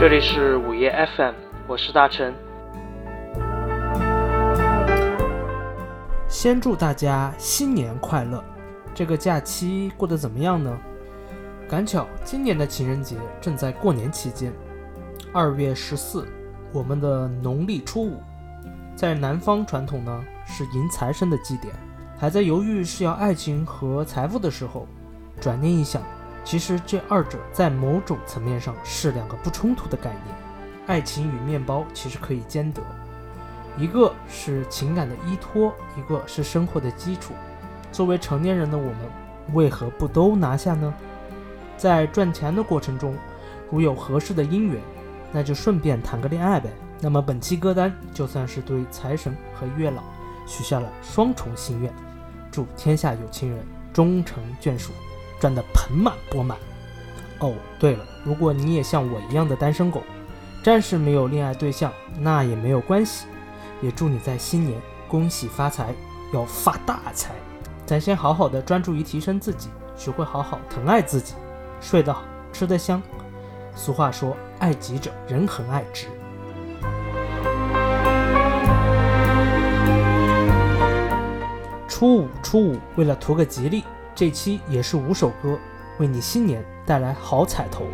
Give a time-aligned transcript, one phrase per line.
[0.00, 1.34] 这里是午夜 FM，
[1.66, 2.32] 我是大陈。
[6.26, 8.42] 先祝大家新年快乐！
[8.94, 10.74] 这个假期过得怎么样呢？
[11.68, 14.50] 赶巧今年的情人节正在过年期间，
[15.34, 16.26] 二月十四，
[16.72, 18.22] 我们的农历初五，
[18.96, 21.74] 在南方传统呢是迎财神的祭典。
[22.18, 24.88] 还在犹豫是要爱情和财富的时候，
[25.38, 26.02] 转念一想，
[26.44, 30.36] 其实这二者在某种层面上是两个不冲突的概念。
[30.86, 32.82] 爱情与面包其实可以兼得，
[33.78, 37.32] 一个是情感的依托，一个是生活的基础。
[37.92, 38.96] 作为成年人的我们，
[39.52, 40.92] 为何不都拿下呢？
[41.76, 43.14] 在赚钱的过程中，
[43.70, 44.82] 如有合适的姻缘，
[45.30, 46.70] 那就顺便谈个恋爱呗。
[47.00, 50.02] 那么本期歌单就算是对财神和月老
[50.46, 51.92] 许下了双重心愿。
[52.50, 54.92] 祝天下有情人终成眷属，
[55.40, 56.56] 赚得盆满钵满。
[57.40, 60.02] 哦，对了，如果你也像我一样的单身狗，
[60.62, 63.26] 暂时没有恋爱对象，那也没有关系。
[63.80, 65.94] 也祝你在新年恭喜发财，
[66.34, 67.32] 要发大财。
[67.86, 71.32] 咱先好好的专注于提升自己，学会好好疼爱自己，
[71.80, 73.00] 睡得好，吃得香。
[73.74, 76.06] 俗话说，爱己者人恒爱之。
[81.88, 85.58] 初五，初五，为了图个吉利，这期也是五首歌，
[85.98, 87.84] 为你新年带来好彩头。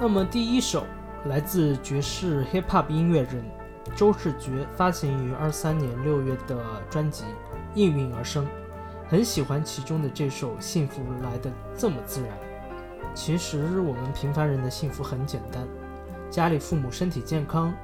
[0.00, 0.86] 那么第一首
[1.24, 3.44] 来自爵士 hip hop 音乐人
[3.96, 6.56] 周世觉发行于二三年六月的
[6.88, 7.24] 专辑
[7.74, 8.44] 《应运而生》，
[9.08, 12.30] 很喜欢其中的这首《幸福来的这么自然》。
[13.14, 15.66] 其实我们平凡人的幸福很简单，
[16.30, 17.74] 家里父母身体健康。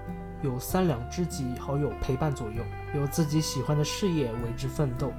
[0.42, 2.62] 有三两知己好友陪伴左右，
[2.94, 5.12] 有自己喜欢的事业为之奋斗，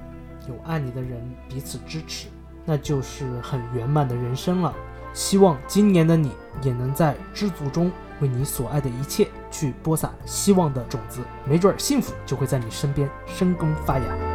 [0.48, 2.28] 有爱你的人彼此支持，
[2.64, 4.74] 那就是很圆满的人生了。
[5.12, 6.32] 希望今年的你
[6.62, 7.90] 也能在知足中，
[8.20, 14.33] 为你所爱的一切去播撒希望的种子，没准幸福就会在你身边生根发芽。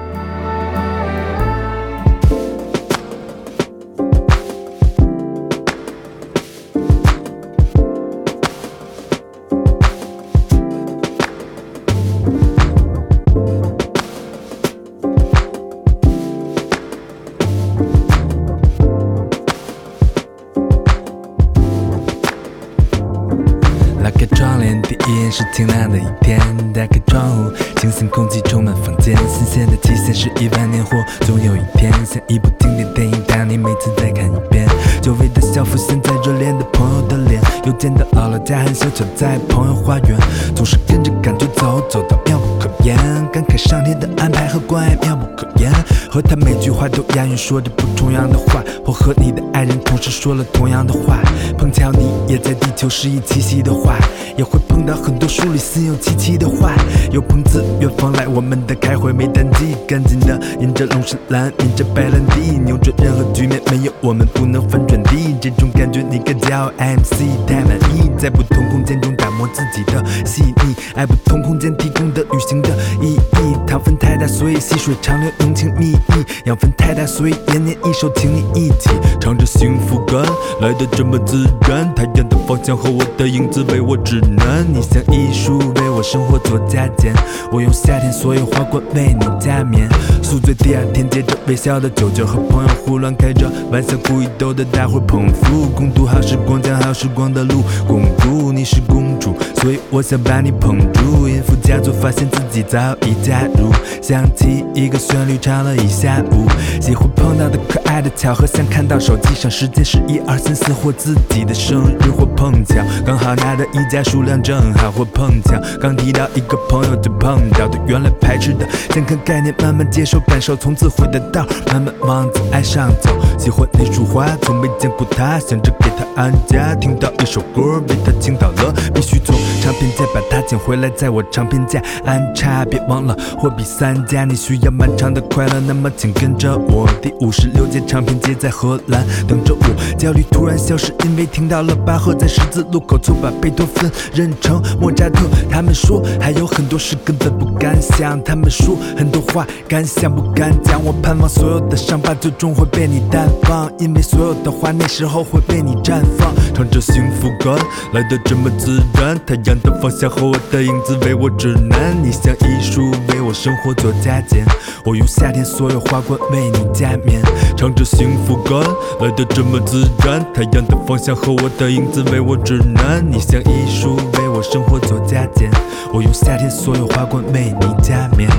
[28.00, 29.14] 新空气充满房间。
[29.28, 30.92] 新鲜的期限是一万年，或
[31.26, 34.66] 总有一天，像一部经典电影，当你每次再看一遍，
[35.02, 40.18] 久违的校服现在热恋的朋友的脸，又见到姥姥家很小巧在朋友花园，
[40.56, 42.98] 总是跟着感觉走，走到妙不可言，
[43.32, 45.72] 感慨上天的安排和关爱妙不可言，
[46.10, 51.20] 和他每句话都押韵，说着不重样的话，或和你的爱人同时说了同样的话，
[51.56, 53.96] 碰巧你也在地球适宜栖息的话，
[54.36, 55.20] 也会碰到很。
[55.20, 56.74] 多书里心有戚戚的话，
[57.12, 65.36] 有朋自远方来，我们的开会没淡季，干净的饮着龙舌兰，抿着白兰地，扭转任何局面，没有我们不能翻转地。
[65.42, 73.20] 这种感觉你该叫 MC 太满意，在不同空间中打磨自己的细腻，爱不同空间提供的旅行的意义。
[73.66, 80.24] 糖分太大，所以细水长流，浓情蜜意；养分太大，所以延年益寿，请你一起尝着幸福感，
[80.62, 81.94] 来的这么自然。
[81.96, 85.00] 太阳的方向和我的影子为我指南，你像。
[85.10, 85.58] 艺术
[86.00, 87.14] 我生活做加减，
[87.52, 89.86] 我用夏天所有花冠为你加冕。
[90.24, 98.50] 宿醉第二天，接着微笑的酒劲和朋友胡乱开着玩笑，故意逗得大伙捧腹，共度好时光，将好时光的路巩固。
[98.54, 101.28] 你是公主，所以我想把你捧住。
[101.28, 103.70] 音符加速，发现自己早已加入，
[104.02, 106.48] 想起一个旋律唱了一下午。
[106.80, 114.90] 几乎碰到的可爱的巧合，像看到手机上时间是一二三四，或自己的生日，或碰巧刚好拿的衣架数量正好。
[114.90, 123.10] 或碰巧刚提到一个朋友就碰到的，原来排斥的健康概念，慢慢接受感受，从此回的道，慢慢往自爱上走。
[123.40, 126.76] 喜欢那束花，从没见过他，想着给他安家。
[126.76, 132.66] 听到一首歌被他倾倒了，必须从唱片店把它捡回来，在我唱片架安插。
[132.66, 136.86] 别忘了货比三家，你需要漫长的快乐，那么请跟着我。
[137.02, 144.62] 第五十六届唱片节在荷兰等着我，焦虑突然消失，因为听到了巴赫在十字路口错把贝多芬认成。
[144.82, 150.84] 莫扎特，他们说还有很多事根本不敢想，他们说很多话敢想不敢讲。
[150.84, 156.34] 我盼望所有的伤疤最终会被你淡放，因为所有的花那时候会被你绽放。
[156.54, 157.58] 唱着幸福歌，
[157.94, 164.46] 来的这么自然，太阳的方向和我我的影子为我指南，你像艺术为我生活做加减。
[164.86, 167.20] 我用夏天所有花冠为你加冕，
[167.58, 168.64] 唱着幸福歌
[169.02, 170.24] 来的这么自然。
[170.32, 175.50] 太阳的方向和我的影子为我指南，你像艺术为我生活做加减。
[175.92, 178.30] 我用夏天所有花冠为你加冕。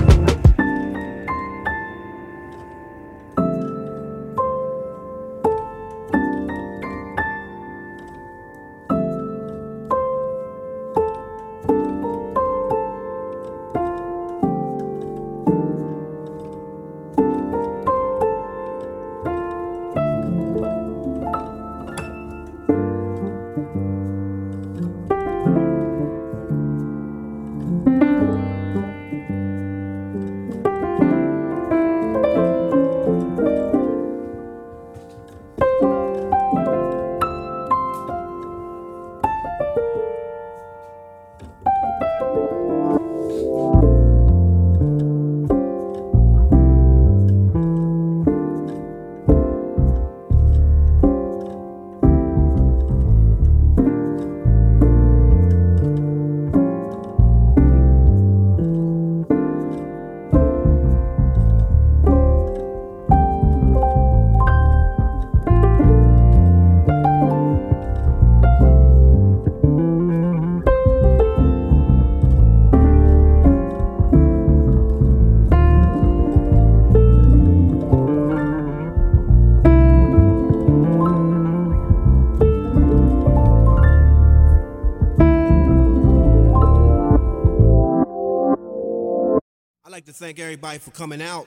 [90.00, 91.46] Like to thank everybody for coming out.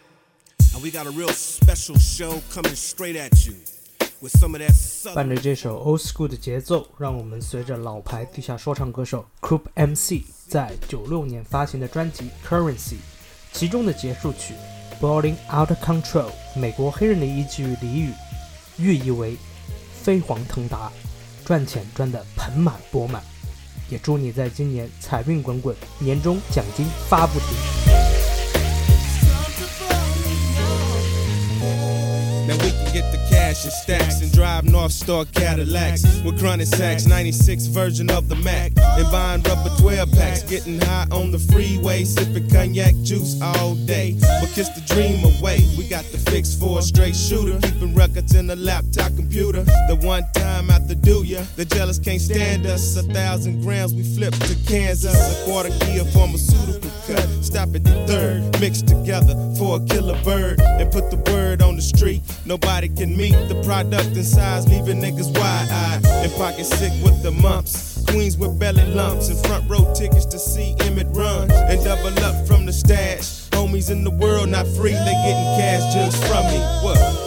[0.75, 3.55] And we got a real special show coming straight at you
[4.21, 4.69] with some of that
[5.15, 12.97] 伴 southern 着这首 old school 的节奏，让我们随着老牌地下说唱歌手 Coop MC 在九六年发行的专辑 Currency，
[13.51, 14.53] 其中的结束曲
[15.01, 18.13] Balling Out of Control，美国黑人的一句俚语，
[18.77, 19.35] 寓意为
[20.03, 20.91] 飞黄腾达，
[21.44, 23.23] 赚钱赚得盆满钵满。
[23.89, 28.02] 也祝你在今年财运滚滚，年终奖金发不停。
[33.53, 38.71] In stacks and drive North Star Cadillacs with chronic sacks, 96 version of the Mac.
[38.77, 44.17] And buying rubber 12 packs, getting high on the freeway, sipping cognac juice all day.
[44.41, 45.59] But kiss the dream away.
[45.77, 49.61] We got the fix for a straight shooter, keeping records in the laptop computer.
[49.61, 52.97] The one time after do ya, the jealous can't stand us.
[52.97, 57.27] A thousand grams we flip to Kansas, a quarter key of pharmaceutical cut.
[57.41, 61.75] Stop at the third, mix together for a killer bird, and put the word on
[61.75, 62.23] the street.
[62.45, 67.22] Nobody can meet the product in size, leaving niggas wide eyed and pocket sick with
[67.24, 68.04] the mumps.
[68.07, 72.48] Queens with belly lumps and front row tickets to see Emmett run and double up
[72.48, 73.50] from the stash.
[73.51, 76.60] Homies in the world not free, they getting cash just from me.
[76.84, 77.23] What?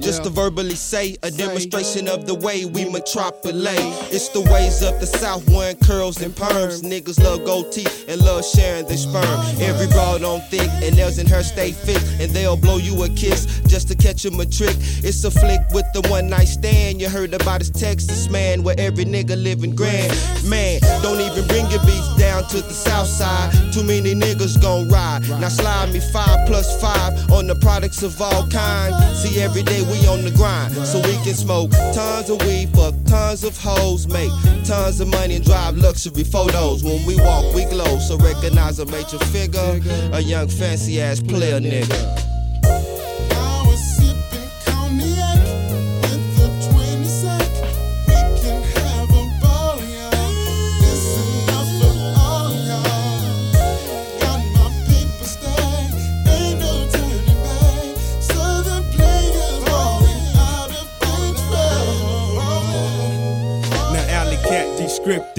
[0.00, 3.92] Just to verbally say a demonstration of the way we metropolate.
[4.12, 6.82] It's the ways of the South, one curls and perms.
[6.82, 9.38] Niggas love gold teeth and love sharing their sperm.
[9.60, 13.08] Every broad on thick and nails in her stay fit, and they'll blow you a
[13.10, 14.76] kiss just to catch 'em a trick.
[15.02, 17.00] It's a flick with the one night stand.
[17.00, 20.12] You heard about his Texas man, where every nigga living grand.
[20.44, 23.52] Man, don't even bring your beef down to the south side.
[23.72, 25.28] Too many niggas gon' ride.
[25.40, 28.96] Now slide me five plus five on the products of all kinds.
[29.22, 32.94] See, every day we on the grind, so we can smoke tons of weed, fuck
[33.06, 34.30] tons of hoes, make
[34.64, 36.84] tons of money and drive luxury photos.
[36.84, 39.80] When we walk, we glow, so recognize a major figure,
[40.12, 42.27] a young fancy ass player nigga.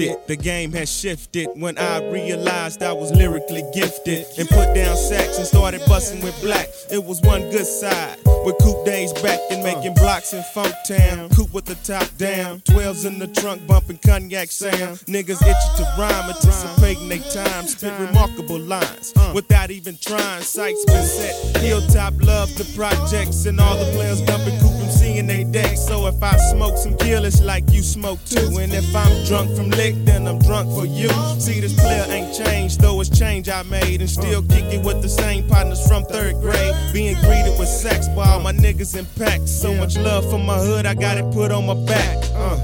[0.08, 5.36] The game has shifted when I realized I was lyrically gifted and put down sacks
[5.36, 6.68] and started busting with black.
[6.90, 11.28] It was one good side with Coop days back and making blocks in Funk Town.
[11.30, 14.98] Coop with the top down, 12s in the trunk bumping cognac sound.
[15.06, 20.42] Niggas itchy to rhyme, anticipating they time, spit remarkable lines without even trying.
[20.42, 24.79] Sights been set, Hilltop love the projects and all the players dumping Coop
[25.52, 28.58] So if I smoke some kill, it's like you smoke too.
[28.58, 31.08] And if I'm drunk from lick, then I'm drunk for you.
[31.40, 34.00] See, this player ain't changed, though it's change I made.
[34.00, 36.74] And still kicking with the same partners from third grade.
[36.92, 39.50] Being greeted with sex by all my niggas in packs.
[39.50, 42.18] So much love for my hood, I got it put on my back.
[42.34, 42.58] Uh.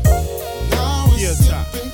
[1.16, 1.85] Yeah, top.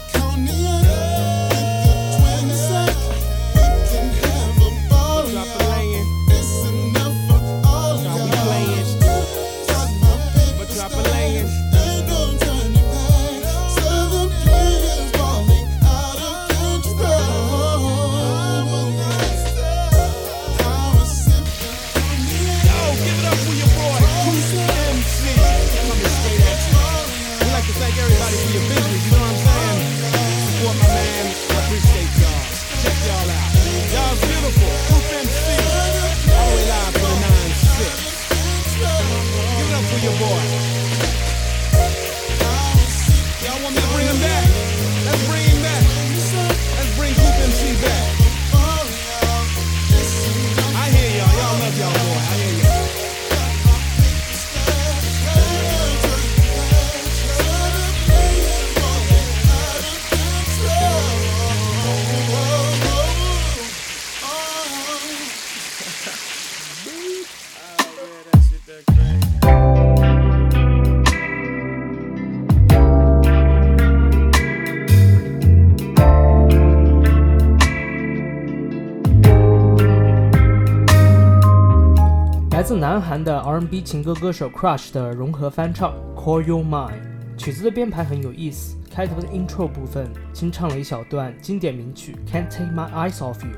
[82.63, 86.93] 来自南韩的 R&B 情歌歌手 Crush 的融合翻唱《Call Your Mine》，
[87.37, 93.51] 曲子的编排很有意思，开头的 intro 部分清唱了一小段经典名曲《Can't Take My Eyes Off You》，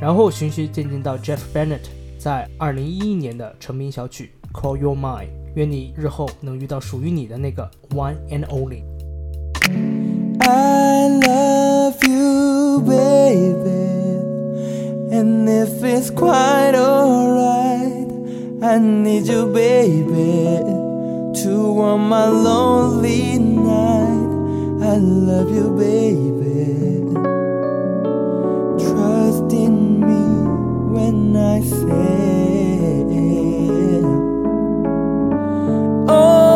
[0.00, 1.80] 然后循序渐进到 Jeff Bennett
[2.16, 5.24] 在2011年的成名小曲《Call Your Mine》，
[5.56, 8.84] 愿你日后能遇到属于你的那个 One and Only。
[10.46, 13.98] I love you, baby.
[15.10, 18.06] And if it's quite alright,
[18.60, 20.58] I need you, baby,
[21.42, 24.30] to warm my lonely night.
[24.84, 27.14] I love you, baby.
[28.82, 30.24] Trust in me
[30.92, 33.04] when I say,
[36.08, 36.47] Oh,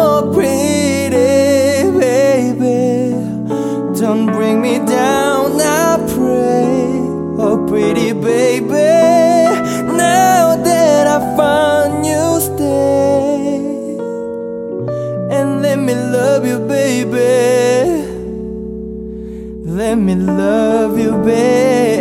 [19.93, 21.92] Let me love you, baby.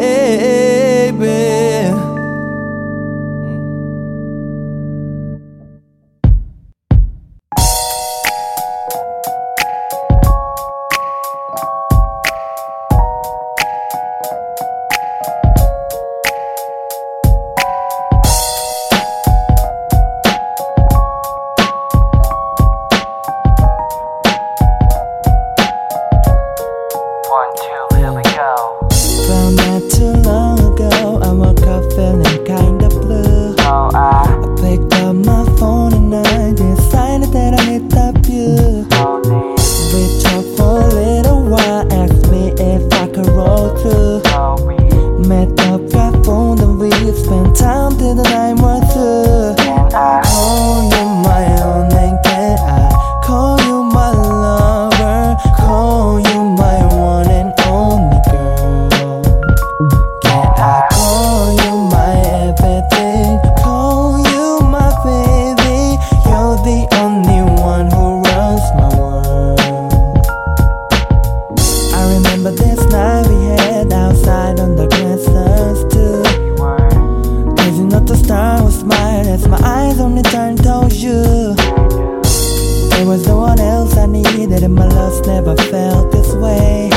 [78.71, 81.55] smile as my eyes only turned towards you.
[82.91, 86.89] There was no one else I needed, and my love never felt this way.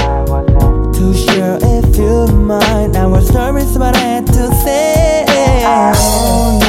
[0.93, 5.25] Too sure if you mind, I was nervous, but I had to say.
[5.67, 6.64] Oh,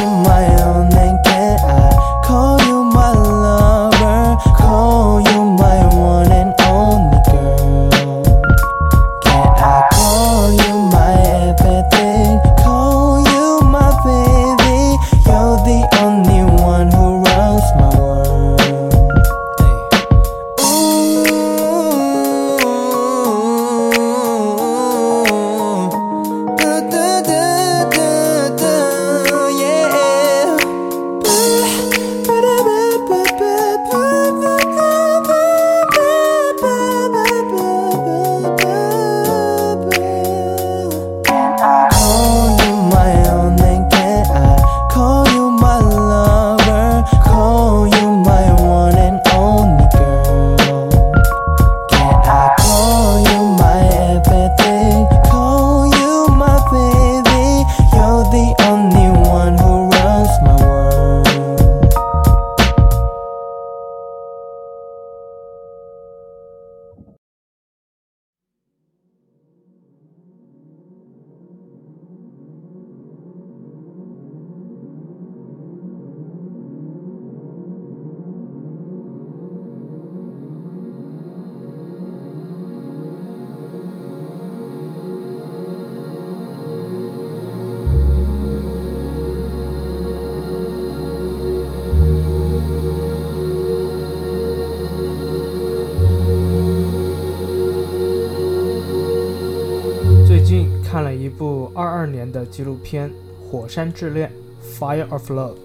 [102.56, 103.10] 纪录片
[103.52, 104.32] 《火山之恋》
[104.80, 105.56] （Fire of Love），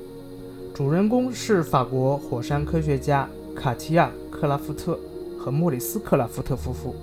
[0.75, 4.99] 主人公是法国火山科学家卡提亚·克拉夫特
[5.39, 6.97] 和莫里斯·克拉夫特夫妇。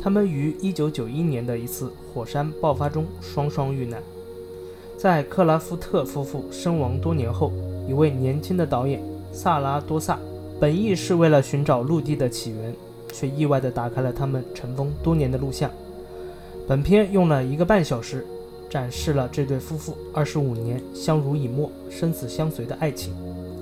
[0.00, 4.02] 他们于1991年的一次火山爆发中双双遇难。
[4.96, 7.52] 在克拉夫特夫妇身亡多年后，
[7.88, 9.00] 一位年轻的导演
[9.30, 10.18] 萨拉多萨
[10.58, 12.74] 本意是为了寻找陆地的起源，
[13.12, 15.70] 却意外地打开了他们尘封多年的录像。
[16.66, 18.26] 本片用了一个半小时，
[18.68, 23.14] 展示了这对夫妇二十五年相濡以沫、生死相随的爱情，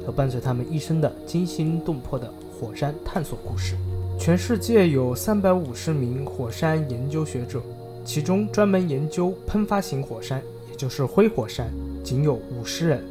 [0.05, 3.77] 和伴随他们一生的惊心动魄的火山探索故事。
[4.19, 7.63] 全世界有三百五十名火山研究学者，
[8.05, 11.71] 其中专门研究喷发型火山，也就是灰火山，
[12.03, 13.05] 仅有五十人。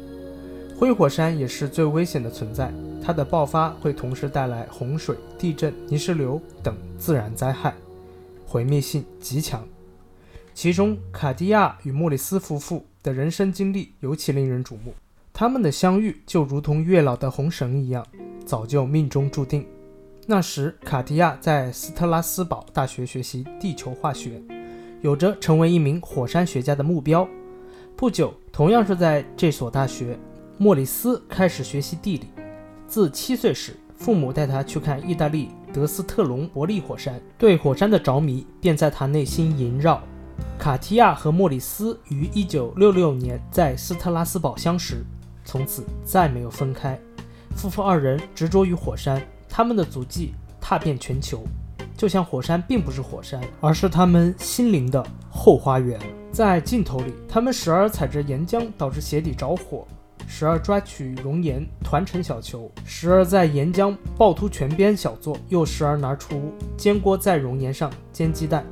[0.78, 2.70] 灰火山也是最危险的存在，
[3.02, 7.72] 它的爆发会同时带来洪水、地震、泥石流等自然灾害，
[8.44, 9.66] 毁灭性极强。
[10.56, 14.94] 其中，卡地亚与莫里斯夫妇的人生经历尤其令人瞩目。
[15.30, 18.02] 他们的相遇就如同月老的红绳一样，
[18.46, 19.66] 早就命中注定。
[20.26, 24.40] 那时，卡地亚在斯特拉斯堡大学学习地球化学，
[25.02, 27.28] 有着成为一名火山学家的目标。
[27.94, 30.18] 不久，同样是在这所大学，
[30.56, 32.28] 莫里斯开始学习地理。
[32.88, 40.02] 自七岁时，父母带他去看意大利德斯特隆伯利火山，对火山的着迷便在他内心萦绕。
[40.58, 45.04] 卡提亚和莫里斯于1966年在斯特拉斯堡相识，
[45.44, 46.98] 从此再没有分开。
[47.54, 49.22] 夫妇二人执着于火山。
[49.48, 51.42] 他们的足迹踏遍全球，
[51.96, 55.98] 就像火山并不是火山，而是他们心灵的后花园。
[56.30, 59.88] 在镜头里，他们时而踩着岩浆导致鞋底着火，
[60.26, 68.62] 时而抓取熔岩团成小球，时而在岩浆暴突泉边小坐，又时而拿出煎锅在熔岩上煎鸡蛋。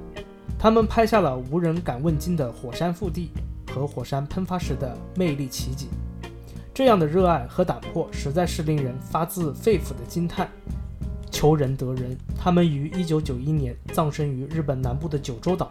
[0.65, 3.29] 他们拍下了无人敢问津的火山腹地
[3.71, 5.91] 和火山喷发时的魅力奇景。
[6.73, 10.49] 这样的热爱和胆魄，实在是令人发自肺腑的惊叹。
[11.31, 15.71] 求人得人，他们于1991年葬身于日本南部的九州岛，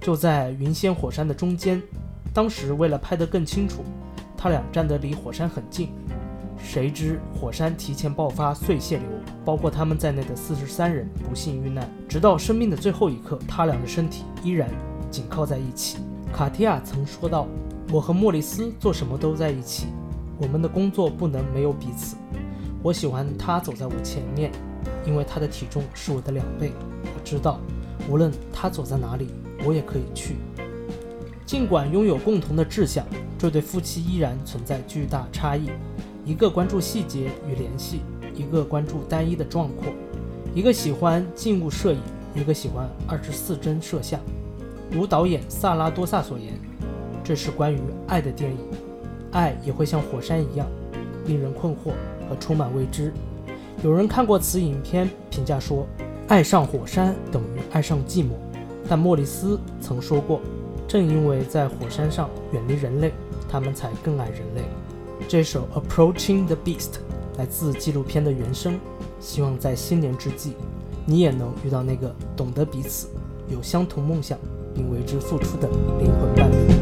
[0.00, 1.82] 就在云仙火山的中间。
[2.32, 3.82] 当时为了拍得更清楚，
[4.36, 5.88] 他俩站得离火山很近。
[6.62, 9.06] 谁知火山提前爆发碎屑流，
[9.44, 11.86] 包括他们在内的四十三人不幸遇难。
[12.08, 14.70] 直到生命的最后一刻，他俩的身体依然
[15.10, 15.98] 紧靠在一起。
[16.32, 17.46] 卡提亚曾说道
[17.92, 19.88] ：“我和莫里斯做什么都在一起。”
[20.40, 22.16] 我们的工作不能没有彼此。
[22.82, 24.50] 我喜欢他走在我前面，
[25.06, 26.72] 因为他的体重是我的两倍。
[27.04, 27.60] 我知道，
[28.08, 29.28] 无论他走在哪里，
[29.64, 30.36] 我也可以去。
[31.44, 33.04] 尽管拥有共同的志向，
[33.38, 35.68] 这对夫妻依然存在巨大差异：
[36.24, 38.00] 一个关注细节与联系，
[38.34, 39.92] 一个关注单一的壮阔；
[40.54, 41.98] 一个喜欢静物摄影，
[42.34, 44.20] 一个喜欢二十四帧摄像。
[44.90, 46.54] 如导演萨拉多萨所言，
[47.24, 48.58] 这是关于爱的电影。
[49.32, 50.66] 爱也会像火山一样，
[51.26, 51.92] 令人困惑
[52.28, 53.12] 和充满未知。
[53.82, 55.86] 有人看过此影片，评价说
[56.28, 58.28] ：“爱上火山等于爱上寂寞。”
[58.88, 60.40] 但莫里斯曾说过
[60.86, 63.12] ：“正因为在火山上远离人类，
[63.48, 64.62] 他们才更爱人类。”
[65.28, 66.78] 这首《Approaching the Beast》
[67.38, 68.78] 来自纪录片的原声。
[69.20, 70.52] 希望在新年之际，
[71.06, 73.08] 你也能遇到那个懂得彼此、
[73.48, 74.38] 有相同梦想
[74.74, 75.68] 并为之付出的
[76.00, 76.81] 灵魂伴侣。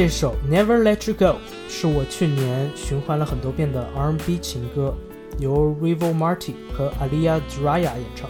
[0.00, 1.26] 这首《Never Let You Go》
[1.68, 4.96] 是我去年循环了很多遍的 R&B 情歌，
[5.38, 8.26] 由 Rivo Marti 和 Alia Draya 演唱。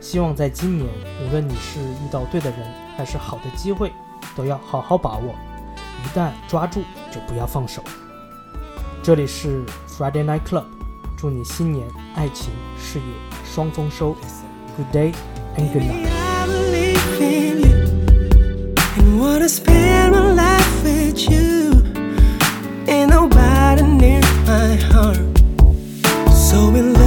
[0.00, 0.88] 希望在今年，
[1.26, 2.60] 无论你是遇到对的人，
[2.96, 3.90] 还是好的机会，
[4.36, 5.34] 都要好好把握。
[6.04, 7.82] 一旦抓住，就不要放手。
[9.02, 10.62] 这里是 Friday Night Club，
[11.18, 13.04] 祝你新年爱情事业
[13.44, 14.16] 双丰收。
[14.76, 15.12] Good day
[15.56, 16.08] and good night.
[21.14, 21.70] but you.
[22.88, 25.18] Ain't nobody near my heart.
[26.32, 27.03] So in love.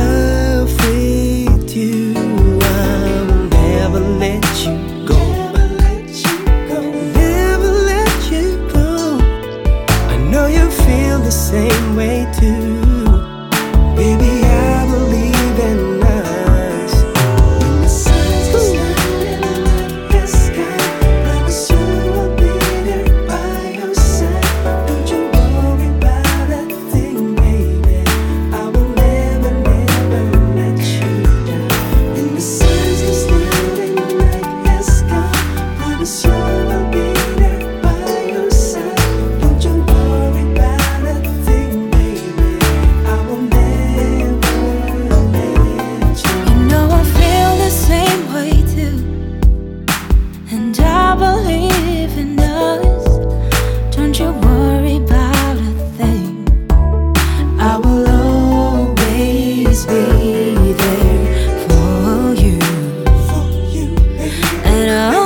[64.86, 65.17] that I